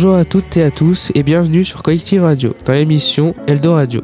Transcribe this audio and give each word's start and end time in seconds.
Bonjour 0.00 0.14
à 0.14 0.24
toutes 0.24 0.56
et 0.56 0.62
à 0.62 0.70
tous 0.70 1.10
et 1.16 1.24
bienvenue 1.24 1.64
sur 1.64 1.82
Collective 1.82 2.22
Radio 2.22 2.54
dans 2.64 2.72
l'émission 2.72 3.34
Eldoradio. 3.48 4.00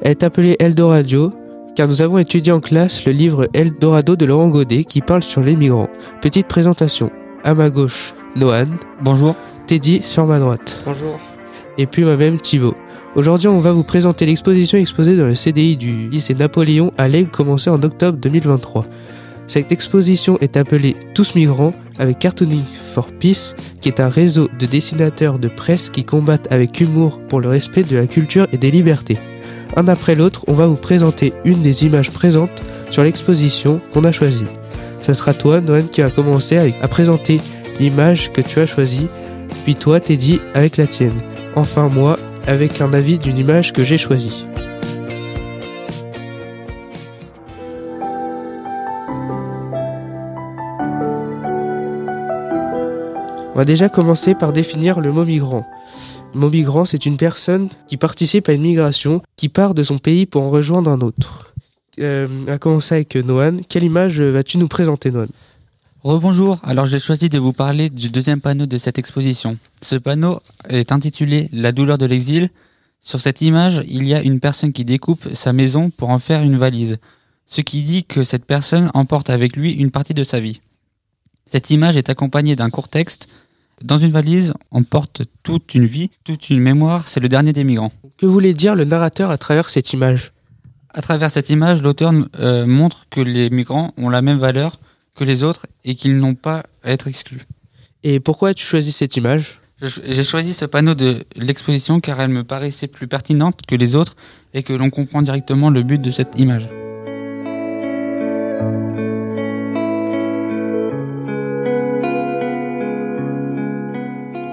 Elle 0.00 0.12
est 0.12 0.22
appelée 0.22 0.56
Eldoradio 0.58 1.34
car 1.76 1.86
nous 1.86 2.00
avons 2.00 2.16
étudié 2.16 2.50
en 2.50 2.60
classe 2.60 3.04
le 3.04 3.12
livre 3.12 3.46
Eldorado 3.52 4.16
de 4.16 4.24
Laurent 4.24 4.48
Godet 4.48 4.84
qui 4.84 5.02
parle 5.02 5.22
sur 5.22 5.42
les 5.42 5.54
migrants. 5.54 5.90
Petite 6.22 6.48
présentation. 6.48 7.10
À 7.44 7.52
ma 7.52 7.68
gauche, 7.68 8.14
Noan. 8.36 8.68
Bonjour. 9.02 9.36
Teddy 9.66 10.00
sur 10.00 10.24
ma 10.24 10.38
droite. 10.38 10.80
Bonjour. 10.86 11.20
Et 11.76 11.84
puis 11.84 12.02
moi-même, 12.02 12.40
Thibaut. 12.40 12.74
Aujourd'hui, 13.16 13.48
on 13.48 13.58
va 13.58 13.72
vous 13.72 13.84
présenter 13.84 14.24
l'exposition 14.24 14.78
exposée 14.78 15.14
dans 15.14 15.26
le 15.26 15.34
CDI 15.34 15.76
du 15.76 16.08
lycée 16.08 16.34
Napoléon 16.34 16.90
à 16.96 17.06
l'Aigle 17.06 17.30
commencée 17.30 17.68
en 17.68 17.82
octobre 17.82 18.16
2023. 18.16 18.84
Cette 19.46 19.72
exposition 19.72 20.38
est 20.40 20.56
appelée 20.56 20.96
Tous 21.12 21.34
migrants 21.34 21.74
avec 21.98 22.18
Cartooning 22.18 22.64
for 22.96 23.12
Peace, 23.12 23.54
qui 23.82 23.90
est 23.90 24.00
un 24.00 24.08
réseau 24.08 24.48
de 24.58 24.64
dessinateurs 24.64 25.38
de 25.38 25.48
presse 25.48 25.90
qui 25.90 26.02
combattent 26.02 26.50
avec 26.50 26.80
humour 26.80 27.20
pour 27.28 27.42
le 27.42 27.48
respect 27.48 27.82
de 27.82 27.94
la 27.94 28.06
culture 28.06 28.46
et 28.54 28.56
des 28.56 28.70
libertés. 28.70 29.18
Un 29.76 29.86
après 29.86 30.14
l'autre, 30.14 30.44
on 30.46 30.54
va 30.54 30.66
vous 30.66 30.76
présenter 30.76 31.34
une 31.44 31.60
des 31.60 31.84
images 31.84 32.10
présentes 32.10 32.62
sur 32.90 33.04
l'exposition 33.04 33.82
qu'on 33.92 34.04
a 34.04 34.12
choisie. 34.12 34.46
Ça 35.00 35.12
sera 35.12 35.34
toi, 35.34 35.60
Noël, 35.60 35.88
qui 35.90 36.00
va 36.00 36.08
commencer 36.08 36.74
à 36.80 36.88
présenter 36.88 37.38
l'image 37.78 38.32
que 38.32 38.40
tu 38.40 38.60
as 38.60 38.66
choisie, 38.66 39.08
puis 39.64 39.74
toi, 39.74 40.00
Teddy, 40.00 40.40
avec 40.54 40.78
la 40.78 40.86
tienne. 40.86 41.20
Enfin, 41.54 41.90
moi, 41.90 42.16
avec 42.46 42.80
un 42.80 42.94
avis 42.94 43.18
d'une 43.18 43.36
image 43.36 43.74
que 43.74 43.84
j'ai 43.84 43.98
choisie. 43.98 44.46
On 53.56 53.58
va 53.58 53.64
déjà 53.64 53.88
commencer 53.88 54.34
par 54.34 54.52
définir 54.52 55.00
le 55.00 55.12
mot 55.12 55.24
migrant. 55.24 55.66
Mot 56.34 56.50
migrant, 56.50 56.84
c'est 56.84 57.06
une 57.06 57.16
personne 57.16 57.70
qui 57.88 57.96
participe 57.96 58.50
à 58.50 58.52
une 58.52 58.60
migration, 58.60 59.22
qui 59.34 59.48
part 59.48 59.72
de 59.72 59.82
son 59.82 59.96
pays 59.96 60.26
pour 60.26 60.42
en 60.42 60.50
rejoindre 60.50 60.90
un 60.90 61.00
autre. 61.00 61.54
Euh, 61.98 62.28
va 62.44 62.58
commencer 62.58 62.96
avec 62.96 63.16
Noan. 63.16 63.62
Quelle 63.66 63.84
image 63.84 64.20
vas-tu 64.20 64.58
nous 64.58 64.68
présenter, 64.68 65.10
Noan? 65.10 65.28
Rebonjour, 66.02 66.58
alors 66.64 66.84
j'ai 66.84 66.98
choisi 66.98 67.30
de 67.30 67.38
vous 67.38 67.54
parler 67.54 67.88
du 67.88 68.10
deuxième 68.10 68.42
panneau 68.42 68.66
de 68.66 68.76
cette 68.76 68.98
exposition. 68.98 69.56
Ce 69.80 69.96
panneau 69.96 70.38
est 70.68 70.92
intitulé 70.92 71.48
La 71.50 71.72
douleur 71.72 71.96
de 71.96 72.04
l'exil. 72.04 72.50
Sur 73.00 73.20
cette 73.20 73.40
image, 73.40 73.82
il 73.88 74.06
y 74.06 74.12
a 74.12 74.20
une 74.20 74.38
personne 74.38 74.74
qui 74.74 74.84
découpe 74.84 75.32
sa 75.32 75.54
maison 75.54 75.88
pour 75.88 76.10
en 76.10 76.18
faire 76.18 76.42
une 76.42 76.58
valise, 76.58 76.98
ce 77.46 77.62
qui 77.62 77.80
dit 77.80 78.04
que 78.04 78.22
cette 78.22 78.44
personne 78.44 78.90
emporte 78.92 79.30
avec 79.30 79.56
lui 79.56 79.72
une 79.72 79.90
partie 79.90 80.12
de 80.12 80.24
sa 80.24 80.40
vie. 80.40 80.60
Cette 81.46 81.70
image 81.70 81.96
est 81.96 82.10
accompagnée 82.10 82.56
d'un 82.56 82.68
court 82.68 82.88
texte 82.88 83.30
dans 83.82 83.98
une 83.98 84.10
valise, 84.10 84.54
on 84.70 84.82
porte 84.82 85.22
toute 85.42 85.74
une 85.74 85.86
vie, 85.86 86.10
toute 86.24 86.50
une 86.50 86.60
mémoire, 86.60 87.08
c'est 87.08 87.20
le 87.20 87.28
dernier 87.28 87.52
des 87.52 87.64
migrants. 87.64 87.92
Que 88.16 88.26
voulait 88.26 88.54
dire 88.54 88.74
le 88.74 88.84
narrateur 88.84 89.30
à 89.30 89.38
travers 89.38 89.68
cette 89.68 89.92
image 89.92 90.32
À 90.94 91.02
travers 91.02 91.30
cette 91.30 91.50
image, 91.50 91.82
l'auteur 91.82 92.12
euh, 92.38 92.66
montre 92.66 93.06
que 93.10 93.20
les 93.20 93.50
migrants 93.50 93.92
ont 93.96 94.08
la 94.08 94.22
même 94.22 94.38
valeur 94.38 94.78
que 95.14 95.24
les 95.24 95.44
autres 95.44 95.66
et 95.84 95.94
qu'ils 95.94 96.16
n'ont 96.18 96.34
pas 96.34 96.64
à 96.82 96.92
être 96.92 97.08
exclus. 97.08 97.42
Et 98.02 98.20
pourquoi 98.20 98.50
as-tu 98.50 98.64
choisi 98.64 98.92
cette 98.92 99.16
image 99.16 99.60
J'ai 99.80 100.24
choisi 100.24 100.52
ce 100.52 100.64
panneau 100.64 100.94
de 100.94 101.24
l'exposition 101.36 102.00
car 102.00 102.20
elle 102.20 102.30
me 102.30 102.44
paraissait 102.44 102.86
plus 102.86 103.08
pertinente 103.08 103.60
que 103.66 103.74
les 103.74 103.96
autres 103.96 104.16
et 104.54 104.62
que 104.62 104.72
l'on 104.72 104.90
comprend 104.90 105.22
directement 105.22 105.70
le 105.70 105.82
but 105.82 106.00
de 106.00 106.10
cette 106.10 106.38
image. 106.38 106.68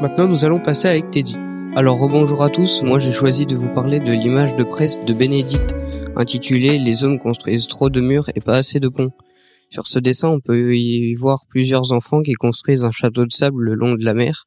Maintenant, 0.03 0.28
nous 0.28 0.44
allons 0.44 0.59
passer 0.59 0.90
avec 0.90 1.12
Teddy. 1.12 1.38
Alors 1.78 1.97
rebonjour 1.97 2.44
à 2.44 2.50
tous, 2.50 2.84
moi 2.84 3.00
j'ai 3.00 3.14
choisi 3.14 3.46
de 3.46 3.56
vous 3.56 3.69
parler 3.69 4.02
de 4.02 4.12
l'image 4.12 4.53
de 4.58 4.66
presse 4.66 5.00
de 5.00 5.14
Bénédicte 5.14 5.75
intitulée 6.18 6.78
Les 6.78 7.06
hommes 7.06 7.18
construisent 7.18 7.68
trop 7.68 7.90
de 7.90 8.02
murs 8.02 8.30
et 8.36 8.41
pas 8.41 8.58
assez 8.58 8.81
de 8.81 8.90
ponts. 8.90 9.12
Sur 9.69 9.88
ce 9.88 10.00
dessin, 10.00 10.28
on 10.28 10.41
peut 10.41 10.75
y 10.75 11.14
voir 11.14 11.46
plusieurs 11.47 11.94
enfants 11.94 12.22
qui 12.22 12.34
construisent 12.34 12.84
un 12.84 12.91
château 12.91 13.25
de 13.25 13.31
sable 13.31 13.64
le 13.64 13.75
long 13.75 13.96
de 13.96 14.03
la 14.03 14.14
mer. 14.14 14.44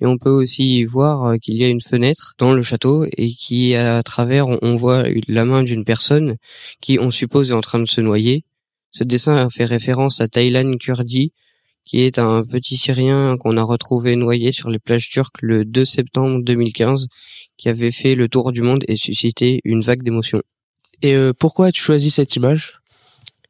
Et 0.00 0.06
on 0.06 0.16
peut 0.16 0.30
aussi 0.30 0.78
y 0.78 0.84
voir 0.84 1.24
euh, 1.26 1.36
qu'il 1.36 1.56
y 1.56 1.64
a 1.64 1.68
une 1.68 1.82
fenêtre 1.82 2.32
dans 2.38 2.54
le 2.54 2.62
château 2.62 3.04
et 3.04 3.28
qui, 3.28 3.74
à 3.74 4.02
travers, 4.02 4.46
on 4.62 4.74
voit 4.74 5.04
la 5.28 5.44
main 5.44 5.64
d'une 5.64 5.84
personne 5.84 6.36
qui, 6.80 6.98
on 6.98 7.10
suppose, 7.10 7.50
est 7.50 7.54
en 7.54 7.60
train 7.60 7.78
de 7.78 7.88
se 7.90 8.00
noyer. 8.00 8.44
Ce 8.90 9.04
dessin 9.04 9.50
fait 9.50 9.66
référence 9.66 10.22
à 10.22 10.28
Thailand 10.28 10.78
Kurdi, 10.78 11.34
qui 11.84 12.00
est 12.00 12.18
un 12.18 12.44
petit 12.44 12.76
Syrien 12.76 13.36
qu'on 13.36 13.56
a 13.56 13.62
retrouvé 13.62 14.16
noyé 14.16 14.52
sur 14.52 14.70
les 14.70 14.78
plages 14.78 15.10
turques 15.10 15.42
le 15.42 15.64
2 15.64 15.84
septembre 15.84 16.42
2015, 16.42 17.06
qui 17.56 17.68
avait 17.68 17.90
fait 17.90 18.14
le 18.14 18.28
tour 18.28 18.52
du 18.52 18.62
monde 18.62 18.84
et 18.88 18.96
suscité 18.96 19.60
une 19.64 19.82
vague 19.82 20.02
d'émotions. 20.02 20.42
Et 21.02 21.14
euh, 21.14 21.32
pourquoi 21.32 21.66
as-tu 21.66 21.80
choisi 21.80 22.10
cette 22.10 22.36
image? 22.36 22.74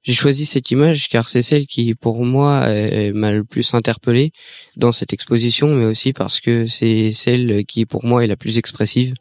J'ai 0.03 0.13
choisi 0.13 0.45
cette 0.45 0.71
image 0.71 1.09
car 1.09 1.29
c'est 1.29 1.41
celle 1.41 1.67
qui, 1.67 1.95
pour 1.95 2.25
moi, 2.27 2.67
m'a 3.15 3.33
le 3.33 3.43
plus 3.43 3.73
interpellé 3.73 4.33
dans 4.77 4.93
cette 4.93 5.15
exposition, 5.15 5.75
mais 5.75 5.87
aussi 5.87 6.13
parce 6.13 6.41
que 6.41 6.67
c'est 6.67 7.13
celle 7.13 7.65
qui, 7.65 7.87
pour 7.87 8.05
moi, 8.05 8.23
est 8.23 8.27
la 8.27 8.37
plus 8.37 8.59
expressive. 8.59 9.15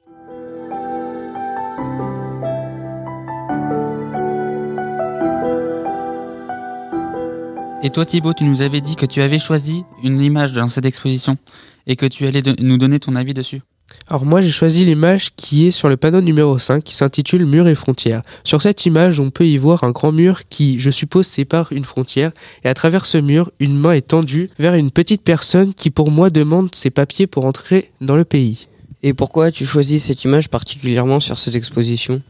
Et 7.86 7.90
toi 7.90 8.06
Thibaut, 8.06 8.34
tu 8.34 8.46
nous 8.46 8.62
avais 8.62 8.80
dit 8.80 8.96
que 8.96 9.06
tu 9.06 9.22
avais 9.22 9.40
choisi 9.40 9.84
une 10.04 10.22
image 10.22 10.54
dans 10.54 10.70
cette 10.70 10.86
exposition 10.86 11.38
et 11.86 11.98
que 11.98 12.06
tu 12.06 12.26
allais 12.26 12.42
nous 12.60 12.78
donner 12.78 12.98
ton 12.98 13.14
avis 13.18 13.34
dessus. 13.34 13.62
Alors 14.08 14.24
moi 14.24 14.40
j'ai 14.40 14.52
choisi 14.52 14.86
l'image 14.86 15.36
qui 15.36 15.68
est 15.68 15.72
sur 15.72 15.90
le 15.90 15.98
panneau 15.98 16.22
numéro 16.22 16.58
5 16.58 16.82
qui 16.82 16.96
s'intitule 16.96 17.46
Mur 17.46 17.68
et 17.68 17.76
frontières. 17.76 18.22
Sur 18.46 18.62
cette 18.62 18.86
image 18.86 19.20
on 19.20 19.32
peut 19.32 19.46
y 19.46 19.58
voir 19.58 19.84
un 19.84 19.92
grand 19.92 20.14
mur 20.14 20.48
qui 20.48 20.80
je 20.80 20.92
suppose 20.92 21.28
sépare 21.28 21.74
une 21.74 21.84
frontière 21.84 22.32
et 22.64 22.70
à 22.70 22.74
travers 22.74 23.06
ce 23.06 23.18
mur 23.18 23.52
une 23.60 23.78
main 23.78 23.92
est 23.92 24.08
tendue 24.08 24.50
vers 24.58 24.76
une 24.76 24.90
petite 24.90 25.22
personne 25.22 25.74
qui 25.74 25.90
pour 25.90 26.10
moi 26.10 26.30
demande 26.30 26.74
ses 26.74 26.90
papiers 26.90 27.28
pour 27.28 27.44
entrer 27.44 27.92
dans 28.00 28.16
le 28.16 28.24
pays. 28.26 28.70
Et 29.04 29.14
pourquoi 29.14 29.48
as-tu 29.48 29.66
choisi 29.66 30.00
cette 30.00 30.24
image 30.24 30.50
particulièrement 30.50 31.20
sur 31.20 31.38
cette 31.38 31.56
exposition? 31.56 32.22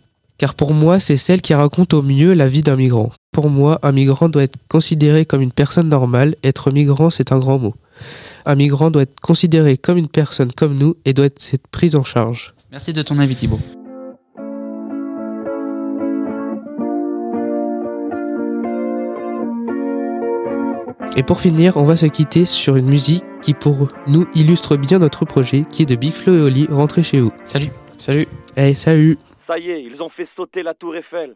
Car 0.43 0.55
pour 0.55 0.73
moi, 0.73 0.99
c'est 0.99 1.15
celle 1.15 1.41
qui 1.41 1.53
raconte 1.53 1.93
au 1.93 2.01
mieux 2.01 2.33
la 2.33 2.49
vie 2.49 2.63
d'un 2.63 2.75
migrant. 2.75 3.13
Pour 3.31 3.49
moi, 3.49 3.79
un 3.81 3.93
migrant 3.93 4.27
doit 4.27 4.43
être 4.43 4.57
considéré 4.67 5.23
comme 5.25 5.39
une 5.39 5.53
personne 5.53 5.87
normale. 5.87 6.35
Être 6.43 6.69
migrant, 6.69 7.09
c'est 7.09 7.31
un 7.31 7.39
grand 7.39 7.59
mot. 7.59 7.75
Un 8.45 8.55
migrant 8.55 8.91
doit 8.91 9.03
être 9.03 9.21
considéré 9.21 9.77
comme 9.77 9.97
une 9.97 10.09
personne 10.09 10.51
comme 10.51 10.77
nous 10.77 10.97
et 11.05 11.13
doit 11.13 11.27
être 11.27 11.55
prise 11.71 11.95
en 11.95 12.03
charge. 12.03 12.55
Merci 12.73 12.91
de 12.91 13.01
ton 13.01 13.19
avis 13.19 13.37
Thibault. 13.37 13.61
Et 21.15 21.23
pour 21.23 21.39
finir, 21.39 21.77
on 21.77 21.85
va 21.85 21.95
se 21.95 22.07
quitter 22.07 22.43
sur 22.43 22.75
une 22.75 22.87
musique 22.87 23.23
qui 23.41 23.53
pour 23.53 23.87
nous 24.07 24.27
illustre 24.35 24.75
bien 24.75 24.99
notre 24.99 25.23
projet, 25.23 25.63
qui 25.71 25.83
est 25.83 25.85
de 25.85 25.95
Big 25.95 26.11
Flo 26.11 26.35
et 26.35 26.41
Oli, 26.41 26.67
Rentrez 26.69 27.01
chez 27.01 27.21
vous. 27.21 27.31
Salut. 27.45 27.71
Salut. 27.97 28.27
Hey, 28.57 28.75
salut. 28.75 29.17
Ça 29.45 29.59
y 29.59 29.71
est, 29.71 29.83
ils 29.83 30.01
ont 30.01 30.07
fait 30.07 30.23
sauter 30.23 30.63
la 30.63 30.73
tour 30.73 30.95
Eiffel. 30.95 31.35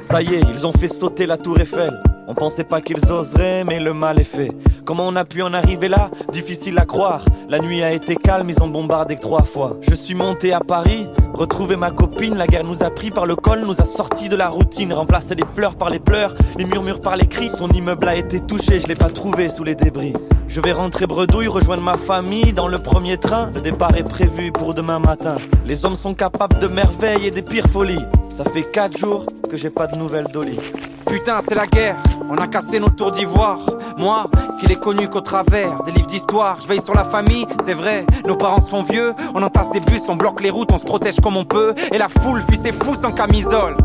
Ça 0.00 0.22
y 0.22 0.34
est, 0.34 0.40
ils 0.52 0.64
ont 0.64 0.72
fait 0.72 0.86
sauter 0.86 1.26
la 1.26 1.36
tour 1.36 1.58
Eiffel. 1.58 2.00
On 2.28 2.34
pensait 2.34 2.62
pas 2.62 2.80
qu'ils 2.80 3.10
oseraient, 3.10 3.64
mais 3.64 3.80
le 3.80 3.92
mal 3.92 4.20
est 4.20 4.22
fait. 4.22 4.52
Comment 4.84 5.06
on 5.08 5.16
a 5.16 5.24
pu 5.24 5.40
en 5.40 5.54
arriver 5.54 5.88
là? 5.88 6.10
Difficile 6.30 6.78
à 6.78 6.84
croire. 6.84 7.24
La 7.48 7.58
nuit 7.58 7.82
a 7.82 7.92
été 7.92 8.16
calme, 8.16 8.50
ils 8.50 8.62
ont 8.62 8.68
bombardé 8.68 9.16
trois 9.16 9.42
fois. 9.42 9.78
Je 9.80 9.94
suis 9.94 10.14
monté 10.14 10.52
à 10.52 10.60
Paris, 10.60 11.08
retrouvé 11.32 11.76
ma 11.76 11.90
copine. 11.90 12.36
La 12.36 12.46
guerre 12.46 12.64
nous 12.64 12.82
a 12.82 12.90
pris 12.90 13.10
par 13.10 13.24
le 13.24 13.34
col, 13.34 13.62
nous 13.62 13.80
a 13.80 13.86
sortis 13.86 14.28
de 14.28 14.36
la 14.36 14.50
routine. 14.50 14.92
Remplacé 14.92 15.34
les 15.34 15.44
fleurs 15.46 15.76
par 15.76 15.88
les 15.88 16.00
pleurs, 16.00 16.34
les 16.58 16.66
murmures 16.66 17.00
par 17.00 17.16
les 17.16 17.26
cris. 17.26 17.48
Son 17.48 17.68
immeuble 17.70 18.06
a 18.06 18.14
été 18.14 18.40
touché, 18.40 18.78
je 18.78 18.86
l'ai 18.86 18.94
pas 18.94 19.08
trouvé 19.08 19.48
sous 19.48 19.64
les 19.64 19.74
débris. 19.74 20.12
Je 20.48 20.60
vais 20.60 20.72
rentrer 20.72 21.06
bredouille, 21.06 21.48
rejoindre 21.48 21.82
ma 21.82 21.96
famille 21.96 22.52
dans 22.52 22.68
le 22.68 22.78
premier 22.78 23.16
train. 23.16 23.50
Le 23.54 23.62
départ 23.62 23.96
est 23.96 24.04
prévu 24.04 24.52
pour 24.52 24.74
demain 24.74 24.98
matin. 24.98 25.36
Les 25.64 25.86
hommes 25.86 25.96
sont 25.96 26.12
capables 26.12 26.58
de 26.58 26.66
merveilles 26.66 27.26
et 27.26 27.30
des 27.30 27.42
pires 27.42 27.68
folies. 27.68 28.04
Ça 28.30 28.44
fait 28.44 28.62
quatre 28.62 28.98
jours 28.98 29.24
que 29.48 29.56
j'ai 29.56 29.70
pas 29.70 29.86
de 29.86 29.96
nouvelles 29.96 30.26
d'Oli. 30.30 30.58
Putain, 31.06 31.38
c'est 31.46 31.54
la 31.54 31.66
guerre, 31.66 31.96
on 32.30 32.36
a 32.36 32.46
cassé 32.46 32.80
nos 32.80 32.90
tours 32.90 33.10
d'ivoire. 33.10 33.58
Moi, 33.96 34.26
qui 34.58 34.66
l'ai 34.66 34.76
connu 34.76 35.08
qu'au 35.08 35.20
travers 35.20 35.82
des 35.84 35.92
livres 35.92 36.06
d'histoire, 36.06 36.58
je 36.60 36.66
veille 36.66 36.82
sur 36.82 36.94
la 36.94 37.04
famille, 37.04 37.46
c'est 37.62 37.74
vrai, 37.74 38.06
nos 38.26 38.36
parents 38.36 38.60
se 38.60 38.68
font 38.68 38.82
vieux, 38.82 39.14
on 39.34 39.42
entasse 39.42 39.70
des 39.70 39.80
bus, 39.80 40.08
on 40.08 40.16
bloque 40.16 40.40
les 40.42 40.50
routes, 40.50 40.72
on 40.72 40.78
se 40.78 40.84
protège 40.84 41.20
comme 41.20 41.36
on 41.36 41.44
peut, 41.44 41.74
et 41.92 41.98
la 41.98 42.08
foule 42.08 42.40
fuit 42.42 42.56
ses 42.56 42.72
fous 42.72 42.94
sans 42.94 43.12
camisole. 43.12 43.76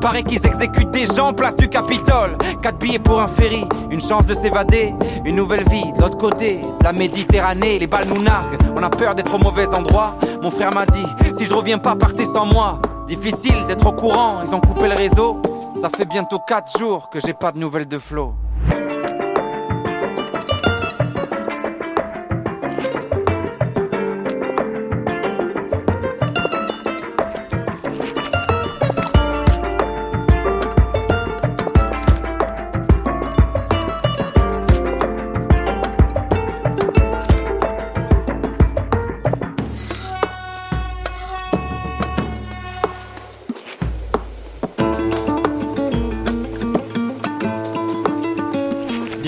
Paraît 0.00 0.22
qu'ils 0.22 0.44
exécutent 0.44 0.90
des 0.90 1.06
gens 1.06 1.32
place 1.32 1.56
du 1.56 1.68
Capitole. 1.68 2.36
Quatre 2.60 2.78
billets 2.78 2.98
pour 2.98 3.20
un 3.20 3.28
ferry, 3.28 3.64
une 3.90 4.00
chance 4.00 4.26
de 4.26 4.34
s'évader. 4.34 4.92
Une 5.24 5.36
nouvelle 5.36 5.66
vie 5.68 5.92
de 5.96 6.00
l'autre 6.00 6.18
côté, 6.18 6.60
de 6.60 6.84
la 6.84 6.92
Méditerranée. 6.92 7.78
Les 7.78 7.86
balles 7.86 8.08
nous 8.08 8.20
narguent, 8.20 8.58
on 8.76 8.82
a 8.82 8.90
peur 8.90 9.14
d'être 9.14 9.34
au 9.34 9.38
mauvais 9.38 9.72
endroit. 9.72 10.14
Mon 10.42 10.50
frère 10.50 10.74
m'a 10.74 10.86
dit, 10.86 11.06
si 11.34 11.46
je 11.46 11.54
reviens 11.54 11.78
pas, 11.78 11.94
partez 11.94 12.24
sans 12.24 12.46
moi. 12.46 12.80
Difficile 13.06 13.64
d'être 13.68 13.86
au 13.86 13.92
courant, 13.92 14.40
ils 14.44 14.54
ont 14.54 14.60
coupé 14.60 14.88
le 14.88 14.94
réseau. 14.94 15.40
Ça 15.82 15.88
fait 15.88 16.04
bientôt 16.04 16.38
4 16.38 16.78
jours 16.78 17.10
que 17.10 17.18
j'ai 17.18 17.34
pas 17.34 17.50
de 17.50 17.58
nouvelles 17.58 17.88
de 17.88 17.98
Flo. 17.98 18.36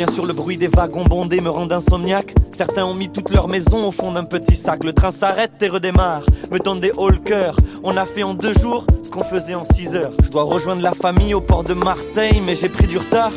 Bien 0.05 0.12
sûr, 0.12 0.27
le 0.27 0.35
bruit 0.35 0.59
des 0.59 0.69
wagons 0.69 1.05
bondés 1.05 1.41
me 1.41 1.49
rend 1.49 1.71
insomniaque. 1.71 2.35
Certains 2.51 2.85
ont 2.85 2.93
mis 2.93 3.09
toute 3.09 3.31
leur 3.31 3.49
maison 3.49 3.87
au 3.87 3.91
fond 3.91 4.12
d'un 4.12 4.25
petit 4.25 4.55
sac. 4.55 4.85
Le 4.85 4.93
train 4.93 5.11
s'arrête 5.11 5.53
et 5.62 5.69
redémarre, 5.69 6.25
me 6.51 6.59
donne 6.59 6.79
des 6.79 6.93
hauts 6.95 7.09
le. 7.09 7.19
On 7.83 7.97
a 7.97 8.05
fait 8.05 8.23
en 8.23 8.35
deux 8.35 8.53
jours 8.53 8.87
ce 9.03 9.09
qu'on 9.09 9.25
faisait 9.25 9.55
en 9.55 9.65
six 9.65 9.95
heures. 9.95 10.12
Je 10.23 10.29
dois 10.29 10.43
rejoindre 10.43 10.83
la 10.83 10.93
famille 10.93 11.33
au 11.33 11.41
port 11.41 11.65
de 11.65 11.73
Marseille, 11.73 12.43
mais 12.45 12.55
j'ai 12.55 12.69
pris 12.69 12.87
du 12.87 12.99
retard. 12.99 13.33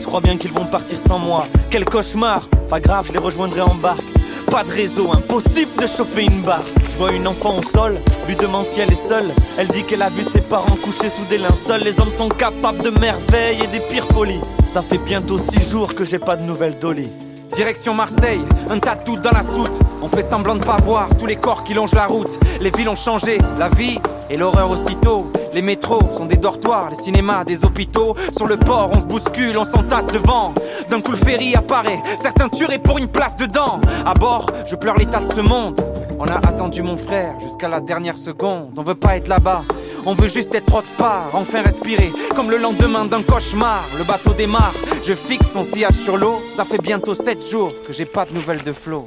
Je 0.00 0.06
crois 0.06 0.20
bien 0.20 0.36
qu'ils 0.36 0.50
vont 0.50 0.66
partir 0.66 0.98
sans 0.98 1.20
moi. 1.20 1.46
Quel 1.70 1.84
cauchemar 1.84 2.48
Pas 2.68 2.80
grave, 2.80 3.06
je 3.06 3.12
les 3.12 3.20
rejoindrai 3.20 3.60
en 3.60 3.76
barque. 3.76 4.08
Pas 4.50 4.64
de 4.64 4.70
réseau, 4.70 5.12
impossible 5.12 5.70
de 5.80 5.86
choper 5.86 6.24
une 6.24 6.42
barre. 6.42 6.64
Je 6.90 6.96
vois 6.96 7.12
une 7.12 7.28
enfant 7.28 7.56
au 7.56 7.62
sol, 7.62 8.00
lui 8.26 8.34
demande 8.34 8.66
si 8.66 8.80
elle 8.80 8.90
est 8.90 9.08
seule. 9.08 9.30
Elle 9.56 9.68
dit 9.68 9.84
qu'elle 9.84 10.02
a 10.02 10.10
vu 10.10 10.24
ses 10.24 10.40
parents 10.40 10.76
couchés 10.82 11.10
sous 11.10 11.26
des 11.26 11.38
linceuls. 11.38 11.84
Les 11.84 12.00
hommes 12.00 12.10
sont 12.10 12.28
capables 12.28 12.82
de 12.82 12.90
merveilles 12.90 13.62
et 13.62 13.68
des 13.68 13.78
pires 13.78 14.08
folies. 14.08 14.40
Ça 14.70 14.82
fait 14.82 14.98
bientôt 14.98 15.38
six 15.38 15.70
jours 15.70 15.94
que 15.94 16.04
j'ai 16.04 16.18
pas 16.18 16.36
de 16.36 16.42
nouvelles 16.42 16.78
d'Oli. 16.78 17.08
Direction 17.52 17.94
Marseille, 17.94 18.42
un 18.68 18.78
tas 18.78 18.96
dans 18.96 19.30
la 19.30 19.42
soute. 19.42 19.80
On 20.02 20.08
fait 20.08 20.22
semblant 20.22 20.56
de 20.56 20.64
pas 20.64 20.76
voir 20.76 21.08
tous 21.16 21.24
les 21.24 21.36
corps 21.36 21.64
qui 21.64 21.72
longent 21.72 21.94
la 21.94 22.06
route. 22.06 22.38
Les 22.60 22.70
villes 22.70 22.90
ont 22.90 22.94
changé, 22.94 23.38
la 23.58 23.70
vie 23.70 23.98
et 24.28 24.36
l'horreur 24.36 24.70
aussitôt. 24.70 25.32
Les 25.54 25.62
métros 25.62 26.02
sont 26.14 26.26
des 26.26 26.36
dortoirs, 26.36 26.90
les 26.90 26.96
cinémas 26.96 27.44
des 27.44 27.64
hôpitaux. 27.64 28.14
Sur 28.36 28.46
le 28.46 28.58
port, 28.58 28.90
on 28.94 28.98
se 28.98 29.06
bouscule, 29.06 29.56
on 29.56 29.64
s'entasse 29.64 30.06
devant. 30.08 30.52
D'un 30.90 31.00
coup, 31.00 31.12
le 31.12 31.16
ferry 31.16 31.54
apparaît, 31.54 32.02
certains 32.20 32.50
tueraient 32.50 32.78
pour 32.78 32.98
une 32.98 33.08
place 33.08 33.36
dedans. 33.36 33.80
À 34.04 34.12
bord, 34.12 34.50
je 34.66 34.76
pleure 34.76 34.96
l'état 34.96 35.20
de 35.20 35.32
ce 35.32 35.40
monde. 35.40 35.80
On 36.18 36.26
a 36.26 36.36
attendu 36.46 36.82
mon 36.82 36.98
frère 36.98 37.40
jusqu'à 37.40 37.68
la 37.68 37.80
dernière 37.80 38.18
seconde. 38.18 38.72
On 38.76 38.82
veut 38.82 38.94
pas 38.94 39.16
être 39.16 39.28
là-bas. 39.28 39.62
On 40.10 40.14
veut 40.14 40.26
juste 40.26 40.54
être 40.54 40.74
autre 40.74 40.90
part, 40.96 41.28
enfin 41.34 41.60
respirer. 41.60 42.10
Comme 42.34 42.50
le 42.50 42.56
lendemain 42.56 43.04
d'un 43.04 43.22
cauchemar, 43.22 43.84
le 43.98 44.04
bateau 44.04 44.32
démarre. 44.32 44.72
Je 45.04 45.12
fixe 45.12 45.52
son 45.52 45.62
sillage 45.62 45.96
sur 45.96 46.16
l'eau. 46.16 46.40
Ça 46.48 46.64
fait 46.64 46.80
bientôt 46.80 47.12
7 47.12 47.46
jours 47.46 47.74
que 47.86 47.92
j'ai 47.92 48.06
pas 48.06 48.24
de 48.24 48.32
nouvelles 48.32 48.62
de 48.62 48.72
Flo. 48.72 49.06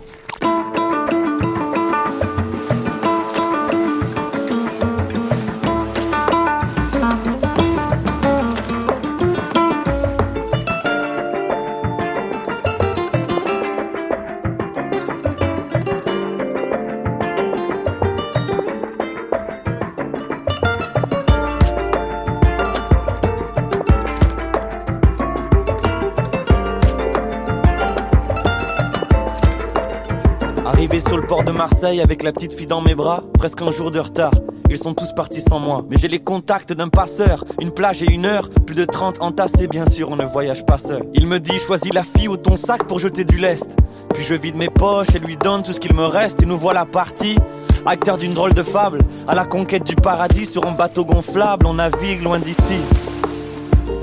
Sur 31.02 31.18
le 31.18 31.26
port 31.26 31.44
de 31.44 31.52
Marseille 31.52 32.02
avec 32.02 32.24
la 32.24 32.32
petite 32.32 32.54
fille 32.54 32.68
dans 32.68 32.82
mes 32.82 32.96
bras, 32.96 33.24
presque 33.38 33.62
un 33.62 33.72
jour 33.72 33.92
de 33.92 34.00
retard. 34.00 34.34
Ils 34.70 34.78
sont 34.78 34.94
tous 34.94 35.12
partis 35.14 35.42
sans 35.42 35.60
moi, 35.60 35.84
mais 35.90 35.98
j'ai 35.98 36.08
les 36.08 36.20
contacts 36.20 36.74
d'un 36.74 36.90
passeur. 36.90 37.44
Une 37.60 37.72
plage 37.72 38.02
et 38.04 38.12
une 38.12 38.26
heure, 38.26 38.50
plus 38.50 38.76
de 38.76 38.86
30 38.86 39.22
entassés, 39.22 39.68
bien 39.68 39.86
sûr, 39.86 40.10
on 40.12 40.16
ne 40.16 40.26
voyage 40.26 40.66
pas 40.66 40.78
seul. 40.78 41.04
Il 41.14 41.28
me 41.28 41.40
dit, 41.40 41.60
choisis 41.60 41.94
la 41.94 42.04
fille 42.04 42.28
ou 42.28 42.38
ton 42.38 42.56
sac 42.56 42.86
pour 42.86 43.00
jeter 43.00 43.26
du 43.26 43.38
lest. 43.38 43.78
Puis 44.14 44.24
je 44.24 44.34
vide 44.34 44.56
mes 44.56 44.70
poches 44.70 45.14
et 45.16 45.20
lui 45.20 45.38
donne 45.38 45.64
tout 45.64 45.74
ce 45.74 45.80
qu'il 45.80 45.94
me 45.94 46.06
reste, 46.06 46.42
et 46.42 46.46
nous 46.46 46.58
voilà 46.58 46.86
partis. 46.86 47.38
Acteur 47.86 48.18
d'une 48.18 48.34
drôle 48.34 48.54
de 48.54 48.64
fable, 48.64 49.00
à 49.28 49.36
la 49.36 49.46
conquête 49.46 49.86
du 49.86 49.96
paradis 49.96 50.46
sur 50.46 50.66
un 50.68 50.72
bateau 50.72 51.06
gonflable, 51.06 51.66
on 51.66 51.76
navigue 51.76 52.22
loin 52.22 52.40
d'ici. 52.40 52.80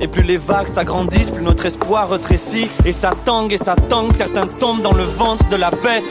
Et 0.00 0.08
plus 0.08 0.22
les 0.22 0.36
vagues 0.36 0.68
s'agrandissent, 0.68 1.30
plus 1.30 1.42
notre 1.42 1.66
espoir 1.66 2.10
rétrécit. 2.10 2.68
Et 2.84 2.92
ça 2.92 3.12
tangue 3.24 3.52
et 3.52 3.58
ça 3.58 3.74
tangue, 3.74 4.12
certains 4.16 4.46
tombent 4.46 4.82
dans 4.82 4.94
le 4.94 5.02
ventre 5.02 5.48
de 5.48 5.56
la 5.56 5.70
bête. 5.70 6.04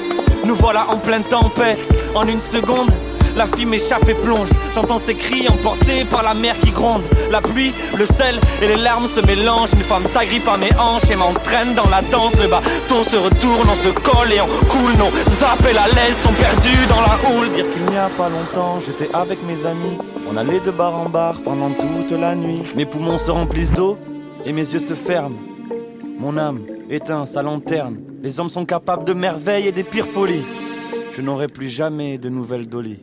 Nous 0.46 0.56
voilà 0.56 0.88
en 0.90 0.98
pleine 0.98 1.24
tempête. 1.24 1.90
En 2.16 2.28
une 2.28 2.40
seconde, 2.40 2.90
la 3.36 3.46
fille 3.46 3.66
m'échappe 3.66 4.10
et 4.10 4.16
plonge. 4.16 4.50
J'entends 4.74 4.98
ses 4.98 5.14
cris 5.14 5.48
emportés 5.48 6.06
par 6.06 6.24
la 6.24 6.34
mer 6.34 6.60
qui 6.60 6.72
gronde. 6.72 7.04
La 7.32 7.40
pluie, 7.40 7.72
le 7.96 8.06
sel 8.06 8.40
et 8.62 8.68
les 8.68 8.76
larmes 8.76 9.06
se 9.06 9.22
mélangent. 9.22 9.74
Une 9.74 9.82
femme 9.82 10.06
s'agrippe 10.06 10.48
à 10.48 10.58
mes 10.58 10.72
hanches 10.80 11.12
et 11.12 11.16
m'entraîne 11.16 11.76
dans 11.76 11.88
la 11.90 12.02
danse. 12.02 12.34
Le 12.42 12.48
bateau 12.48 13.04
se 13.04 13.16
retourne, 13.16 13.70
on 13.70 13.76
se 13.76 13.90
colle 13.90 14.34
et 14.34 14.42
on 14.42 14.66
coule. 14.66 14.94
Nos 14.98 15.46
appels 15.46 15.78
à 15.78 15.88
l'aise 15.88 16.18
sont 16.24 16.34
perdus 16.34 16.88
dans 16.90 17.02
la 17.02 17.30
houle. 17.30 17.52
Dire 17.52 17.70
qu'il 17.72 17.86
n'y 17.86 17.98
a 17.98 18.10
pas 18.10 18.30
longtemps, 18.30 18.80
j'étais 18.80 19.14
avec 19.14 19.46
mes 19.46 19.66
amis. 19.66 19.98
On 20.32 20.36
allait 20.36 20.60
de 20.60 20.72
bar 20.72 20.96
en 20.96 21.08
bar 21.08 21.42
pendant 21.44 21.70
toute 21.70 22.12
la 22.12 22.34
nuit. 22.34 22.64
Mes 22.76 22.86
poumons 22.86 23.20
se 23.20 23.30
remplissent 23.30 23.74
d'eau 23.74 24.00
et 24.46 24.52
mes 24.52 24.68
yeux 24.68 24.80
se 24.80 24.96
ferment. 24.96 25.38
Mon 26.20 26.38
âme 26.38 26.62
éteint 26.90 27.28
sa 27.28 27.44
lanterne. 27.44 28.07
Les 28.28 28.42
hommes 28.42 28.50
sont 28.50 28.66
capables 28.66 29.06
de 29.06 29.14
merveilles 29.14 29.68
et 29.68 29.72
des 29.72 29.86
pires 29.86 30.06
folies. 30.06 30.44
Je 31.14 31.22
n'aurai 31.22 31.48
plus 31.48 31.70
jamais 31.70 32.18
de 32.18 32.28
nouvelles 32.28 32.68
d'Oli. 32.68 33.00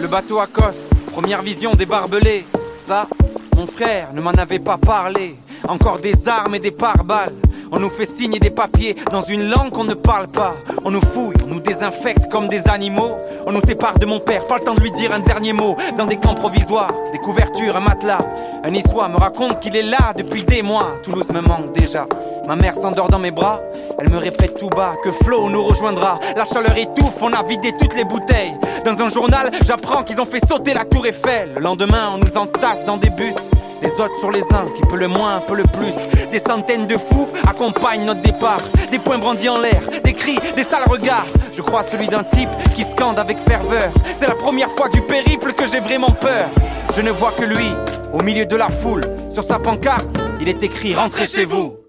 Le 0.00 0.06
bateau 0.08 0.38
accoste, 0.40 0.88
première 1.12 1.42
vision 1.42 1.74
des 1.74 1.84
barbelés. 1.84 2.46
Ça, 2.78 3.06
mon 3.54 3.66
frère 3.66 4.14
ne 4.14 4.22
m'en 4.22 4.30
avait 4.30 4.58
pas 4.58 4.78
parlé. 4.78 5.36
Encore 5.68 5.98
des 5.98 6.26
armes 6.26 6.54
et 6.54 6.60
des 6.60 6.70
pare-balles. 6.70 7.34
On 7.74 7.80
nous 7.80 7.90
fait 7.90 8.06
signer 8.06 8.38
des 8.38 8.50
papiers 8.50 8.94
dans 9.10 9.20
une 9.20 9.50
langue 9.50 9.70
qu'on 9.70 9.82
ne 9.82 9.94
parle 9.94 10.28
pas. 10.28 10.54
On 10.84 10.92
nous 10.92 11.00
fouille, 11.00 11.34
on 11.44 11.48
nous 11.48 11.58
désinfecte 11.58 12.30
comme 12.30 12.46
des 12.46 12.68
animaux. 12.68 13.16
On 13.48 13.52
nous 13.52 13.60
sépare 13.60 13.98
de 13.98 14.06
mon 14.06 14.20
père, 14.20 14.46
pas 14.46 14.58
le 14.58 14.64
temps 14.64 14.74
de 14.74 14.80
lui 14.80 14.92
dire 14.92 15.12
un 15.12 15.18
dernier 15.18 15.52
mot. 15.52 15.76
Dans 15.98 16.06
des 16.06 16.16
camps 16.16 16.34
provisoires, 16.34 16.92
des 17.10 17.18
couvertures, 17.18 17.76
un 17.76 17.80
matelas. 17.80 18.24
Un 18.62 18.70
niçois 18.70 19.08
me 19.08 19.16
raconte 19.16 19.58
qu'il 19.58 19.74
est 19.74 19.82
là 19.82 20.12
depuis 20.16 20.44
des 20.44 20.62
mois. 20.62 20.94
Toulouse 21.02 21.30
me 21.30 21.40
manque 21.40 21.72
déjà. 21.72 22.06
Ma 22.46 22.54
mère 22.54 22.76
s'endort 22.76 23.08
dans 23.08 23.18
mes 23.18 23.32
bras. 23.32 23.60
Elle 23.98 24.08
me 24.08 24.18
répète 24.18 24.56
tout 24.56 24.70
bas 24.70 24.94
que 25.02 25.10
Flo 25.10 25.48
nous 25.48 25.64
rejoindra. 25.64 26.20
La 26.36 26.44
chaleur 26.44 26.76
étouffe, 26.76 27.20
on 27.22 27.32
a 27.32 27.42
vidé 27.42 27.72
toutes 27.76 27.96
les 27.96 28.04
bouteilles. 28.04 28.54
Dans 28.84 29.02
un 29.02 29.08
journal, 29.08 29.50
j'apprends 29.66 30.04
qu'ils 30.04 30.20
ont 30.20 30.26
fait 30.26 30.44
sauter 30.46 30.74
la 30.74 30.84
tour 30.84 31.06
Eiffel. 31.06 31.54
Le 31.56 31.60
lendemain, 31.60 32.12
on 32.14 32.18
nous 32.18 32.36
entasse 32.36 32.84
dans 32.84 32.98
des 32.98 33.10
bus. 33.10 33.36
Les 33.84 34.00
autres 34.00 34.18
sur 34.18 34.30
les 34.30 34.50
uns, 34.54 34.64
qui 34.74 34.80
peut 34.80 34.96
le 34.96 35.08
moins, 35.08 35.40
peut 35.40 35.56
le 35.56 35.64
plus. 35.64 35.94
Des 36.32 36.38
centaines 36.38 36.86
de 36.86 36.96
fous 36.96 37.28
accompagnent 37.46 38.06
notre 38.06 38.22
départ. 38.22 38.62
Des 38.90 38.98
poings 38.98 39.18
brandis 39.18 39.50
en 39.50 39.58
l'air, 39.58 39.82
des 40.02 40.14
cris, 40.14 40.38
des 40.56 40.62
sales 40.62 40.88
regards. 40.88 41.26
Je 41.52 41.60
crois 41.60 41.82
celui 41.82 42.08
d'un 42.08 42.24
type 42.24 42.48
qui 42.74 42.82
scande 42.82 43.18
avec 43.18 43.38
ferveur. 43.40 43.92
C'est 44.16 44.26
la 44.26 44.36
première 44.36 44.70
fois 44.70 44.88
du 44.88 45.02
périple 45.02 45.52
que 45.52 45.66
j'ai 45.66 45.80
vraiment 45.80 46.12
peur. 46.12 46.48
Je 46.96 47.02
ne 47.02 47.10
vois 47.10 47.32
que 47.32 47.44
lui, 47.44 47.68
au 48.14 48.22
milieu 48.22 48.46
de 48.46 48.56
la 48.56 48.70
foule. 48.70 49.04
Sur 49.28 49.44
sa 49.44 49.58
pancarte, 49.58 50.16
il 50.40 50.48
est 50.48 50.62
écrit 50.62 50.94
Rentrez 50.94 51.26
chez 51.26 51.44
vous. 51.44 51.83